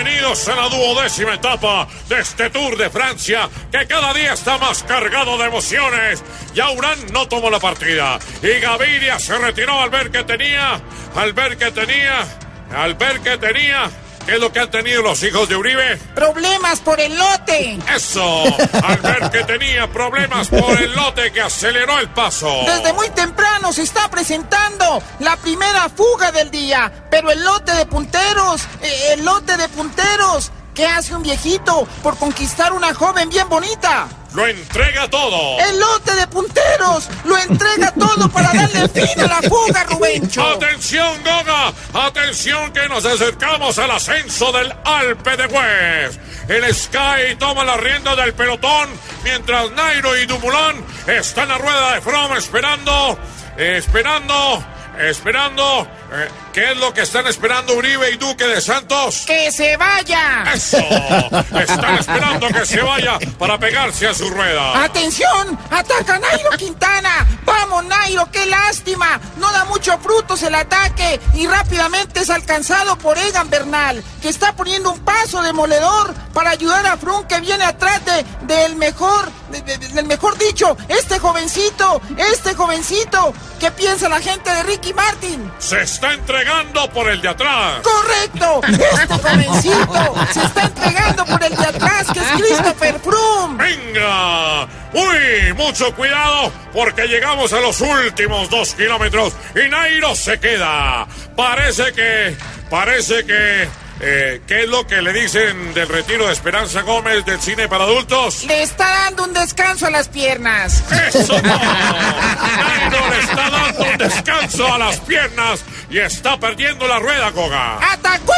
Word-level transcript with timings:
Bienvenidos 0.00 0.46
a 0.46 0.54
la 0.54 0.68
duodécima 0.68 1.34
etapa 1.34 1.88
de 2.08 2.20
este 2.20 2.50
Tour 2.50 2.76
de 2.76 2.88
Francia 2.88 3.48
que 3.72 3.84
cada 3.88 4.14
día 4.14 4.32
está 4.32 4.56
más 4.56 4.84
cargado 4.84 5.36
de 5.36 5.46
emociones. 5.46 6.22
Yaurán 6.54 7.12
no 7.12 7.26
tomó 7.26 7.50
la 7.50 7.58
partida 7.58 8.20
y 8.40 8.60
Gaviria 8.60 9.18
se 9.18 9.36
retiró 9.38 9.80
al 9.80 9.90
ver 9.90 10.12
que 10.12 10.22
tenía, 10.22 10.80
al 11.16 11.32
ver 11.32 11.58
que 11.58 11.72
tenía, 11.72 12.24
al 12.72 12.94
ver 12.94 13.18
que 13.22 13.38
tenía 13.38 13.90
¿Qué 14.28 14.34
es 14.34 14.40
lo 14.40 14.52
que 14.52 14.60
han 14.60 14.70
tenido 14.70 15.00
los 15.00 15.22
hijos 15.22 15.48
de 15.48 15.56
Uribe? 15.56 15.96
Problemas 16.14 16.80
por 16.80 17.00
el 17.00 17.16
lote. 17.16 17.78
Eso, 17.96 18.44
al 18.84 18.98
ver 18.98 19.30
que 19.30 19.42
tenía 19.44 19.90
problemas 19.90 20.48
por 20.48 20.78
el 20.78 20.92
lote 20.92 21.32
que 21.32 21.40
aceleró 21.40 21.98
el 21.98 22.10
paso. 22.10 22.46
Desde 22.66 22.92
muy 22.92 23.08
temprano 23.08 23.72
se 23.72 23.84
está 23.84 24.10
presentando 24.10 25.02
la 25.20 25.34
primera 25.38 25.88
fuga 25.88 26.30
del 26.30 26.50
día, 26.50 26.92
pero 27.10 27.30
el 27.30 27.42
lote 27.42 27.72
de 27.72 27.86
punteros, 27.86 28.64
eh, 28.82 29.14
el 29.14 29.24
lote 29.24 29.56
de 29.56 29.66
punteros, 29.70 30.52
¿qué 30.78 30.86
hace 30.86 31.12
un 31.12 31.24
viejito 31.24 31.88
por 32.04 32.16
conquistar 32.16 32.72
una 32.72 32.94
joven 32.94 33.28
bien 33.28 33.48
bonita? 33.48 34.06
Lo 34.32 34.46
entrega 34.46 35.10
todo. 35.10 35.58
El 35.58 35.80
lote 35.80 36.14
de 36.14 36.26
punteros 36.28 37.08
lo 37.24 37.36
entrega 37.36 37.90
todo 37.94 38.28
para 38.28 38.52
darle 38.52 38.88
fin 38.94 39.20
a 39.20 39.26
la 39.26 39.42
fuga, 39.42 39.82
Rubencho. 39.82 40.40
Atención, 40.40 41.18
Goga. 41.24 41.72
Atención 42.06 42.72
que 42.72 42.88
nos 42.88 43.04
acercamos 43.04 43.76
al 43.80 43.90
ascenso 43.90 44.52
del 44.52 44.72
Alpe 44.84 45.36
de 45.36 45.46
Hues. 45.46 46.20
El 46.46 46.72
Sky 46.72 47.34
toma 47.40 47.64
la 47.64 47.76
rienda 47.76 48.14
del 48.14 48.32
pelotón 48.34 48.88
mientras 49.24 49.72
Nairo 49.72 50.16
y 50.16 50.26
Dumoulin 50.26 50.84
están 51.08 51.50
a 51.50 51.58
rueda 51.58 51.94
de 51.94 52.00
From 52.02 52.36
esperando, 52.36 53.18
esperando, 53.56 54.64
esperando. 54.98 55.86
Eh, 56.12 56.28
¿Qué 56.52 56.72
es 56.72 56.76
lo 56.78 56.92
que 56.92 57.02
están 57.02 57.26
esperando 57.26 57.74
Uribe 57.74 58.10
y 58.10 58.16
Duque 58.16 58.46
de 58.46 58.60
Santos? 58.60 59.24
¡Que 59.26 59.52
se 59.52 59.76
vaya! 59.76 60.44
¡Eso! 60.52 60.78
Están 60.78 61.96
esperando 61.96 62.48
que 62.48 62.66
se 62.66 62.82
vaya 62.82 63.18
para 63.38 63.58
pegarse 63.58 64.08
a 64.08 64.14
su 64.14 64.28
rueda. 64.28 64.82
¡Atención! 64.82 65.58
¡Ataca 65.70 66.18
Nairo 66.18 66.50
Quintana! 66.56 67.26
¡Vamos, 67.44 67.84
Nairo! 67.84 68.28
¡Qué 68.32 68.46
lástima! 68.46 69.20
No 69.36 69.52
da 69.52 69.66
mucho 69.66 69.98
frutos 69.98 70.42
el 70.42 70.54
ataque 70.54 71.20
y 71.34 71.46
rápidamente 71.46 72.20
es 72.20 72.30
alcanzado 72.30 72.96
por 72.98 73.18
Egan 73.18 73.50
Bernal, 73.50 74.02
que 74.20 74.28
está 74.28 74.54
poniendo 74.56 74.90
un 74.90 75.00
paso 75.00 75.42
demoledor 75.42 76.14
para 76.32 76.50
ayudar 76.50 76.86
a 76.86 76.96
Frun 76.96 77.26
que 77.26 77.40
viene 77.40 77.64
atrás 77.64 78.00
de, 78.04 78.24
del 78.54 78.76
mejor, 78.76 79.30
del 79.48 80.06
mejor 80.06 80.36
dicho, 80.38 80.76
este 80.88 81.18
jovencito, 81.18 82.00
este 82.16 82.54
jovencito. 82.54 83.32
¿Qué 83.58 83.70
piensa 83.72 84.08
la 84.08 84.20
gente 84.20 84.50
de 84.50 84.62
Ricky 84.62 84.92
Martin? 84.92 85.50
Se 85.58 85.82
está 85.82 86.12
entregando 86.14 86.88
por 86.90 87.08
el 87.08 87.20
de 87.20 87.28
atrás. 87.28 87.80
¡Correcto! 87.82 88.60
Este 88.68 89.14
jovencito 89.14 90.14
se 90.32 90.44
está 90.44 90.62
entregando 90.62 91.24
por 91.24 91.42
el 91.42 91.56
de 91.56 91.66
atrás, 91.66 92.06
que 92.12 92.20
es 92.20 92.28
Christopher 92.36 93.00
Froome. 93.00 93.56
¡Venga! 93.62 94.68
¡Uy! 94.92 95.52
Mucho 95.56 95.94
cuidado 95.94 96.52
porque 96.72 97.06
llegamos 97.08 97.52
a 97.52 97.60
los 97.60 97.80
últimos 97.80 98.48
dos 98.48 98.74
kilómetros 98.74 99.32
y 99.54 99.68
Nairo 99.68 100.14
se 100.14 100.38
queda. 100.38 101.06
Parece 101.36 101.92
que... 101.92 102.36
Parece 102.70 103.24
que... 103.24 103.68
eh, 104.00 104.40
¿Qué 104.46 104.62
es 104.62 104.68
lo 104.68 104.86
que 104.86 105.02
le 105.02 105.12
dicen 105.12 105.74
del 105.74 105.88
retiro 105.88 106.26
de 106.26 106.32
Esperanza 106.32 106.82
Gómez 106.82 107.24
del 107.24 107.40
cine 107.40 107.68
para 107.68 107.84
adultos? 107.84 108.44
Le 108.44 108.62
está 108.62 108.86
dando 109.04 109.24
un 109.24 109.32
descanso 109.32 109.86
a 109.86 109.90
las 109.90 110.08
piernas. 110.08 110.84
¡Eso! 111.08 111.40
Nairo 111.42 113.10
le 113.10 113.18
está 113.20 113.50
dando 113.50 113.82
un 113.84 113.98
descanso 113.98 114.72
a 114.72 114.78
las 114.78 115.00
piernas 115.00 115.64
y 115.90 115.98
está 115.98 116.38
perdiendo 116.38 116.86
la 116.86 116.98
rueda, 116.98 117.30
Goga. 117.30 117.78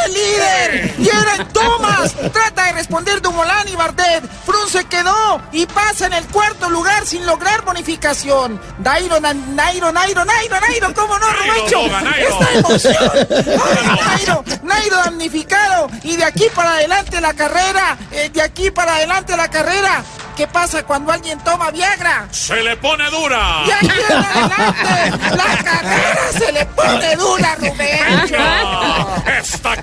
¡Atacó 0.00 0.06
el 0.06 0.14
líder! 0.14 0.94
¡Y 0.98 1.08
era 1.08 1.34
en 1.36 1.48
Thomas! 1.48 2.14
Trata 2.32 2.64
de 2.64 2.72
responder 2.72 3.20
Dumoulin 3.20 3.68
y 3.68 3.76
Bardet. 3.76 4.24
Frun 4.44 4.68
se 4.68 4.84
quedó 4.84 5.40
y 5.52 5.66
pasa 5.66 6.06
en 6.06 6.12
el 6.14 6.24
cuarto 6.26 6.68
lugar 6.70 7.06
sin 7.06 7.24
lograr 7.26 7.62
bonificación. 7.64 8.60
Nairo, 8.78 9.20
na- 9.20 9.34
Nairo, 9.34 9.92
Nairo, 9.92 10.24
Nairo, 10.24 10.60
Nairo, 10.60 10.94
¿cómo 10.94 11.18
no, 11.18 11.26
Nairo. 11.32 11.80
¡Esta 12.16 12.52
emoción! 12.54 13.28
¡Ay, 13.64 13.98
Nairo! 14.06 14.44
Nairo 14.62 14.96
damnificado. 14.96 15.88
Y 16.02 16.16
de 16.16 16.24
aquí 16.24 16.46
para 16.54 16.74
adelante 16.74 17.20
la 17.20 17.34
carrera. 17.34 17.96
eh, 18.10 18.30
de 18.32 18.42
aquí 18.42 18.70
para 18.70 18.94
adelante 18.96 19.36
la 19.36 19.48
carrera. 19.48 20.02
¿Qué 20.36 20.46
pasa 20.46 20.82
cuando 20.84 21.12
alguien 21.12 21.38
toma 21.40 21.70
Viagra? 21.70 22.26
¡Se 22.30 22.62
le 22.62 22.74
pone 22.78 23.10
dura! 23.10 23.62
Y 23.66 23.70
aquí 23.72 23.90
en 24.08 24.16
adelante, 24.16 25.36
la 25.36 25.62
carrera 25.62 26.20
se 26.38 26.52
le 26.52 26.64
pone 26.66 27.16
dura, 27.16 27.54
Rubencho. 27.56 28.36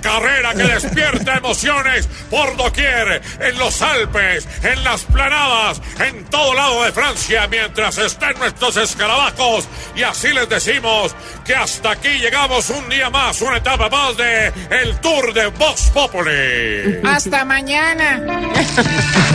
Carrera 0.08 0.54
que 0.54 0.62
despierta 0.62 1.36
emociones 1.36 2.08
por 2.30 2.56
doquier, 2.56 3.20
en 3.40 3.58
los 3.58 3.82
Alpes, 3.82 4.48
en 4.62 4.82
las 4.82 5.02
planadas, 5.02 5.82
en 5.98 6.24
todo 6.30 6.54
lado 6.54 6.82
de 6.84 6.92
Francia, 6.92 7.46
mientras 7.46 7.98
estén 7.98 8.38
nuestros 8.38 8.78
escarabajos. 8.78 9.68
Y 9.94 10.02
así 10.04 10.32
les 10.32 10.48
decimos 10.48 11.14
que 11.44 11.54
hasta 11.54 11.90
aquí 11.90 12.08
llegamos 12.08 12.70
un 12.70 12.88
día 12.88 13.10
más, 13.10 13.42
una 13.42 13.58
etapa 13.58 13.90
más 13.90 14.16
de 14.16 14.50
el 14.70 14.98
Tour 15.00 15.34
de 15.34 15.48
Vox 15.48 15.90
Populi. 15.90 17.00
Hasta 17.04 17.44
mañana. 17.44 18.18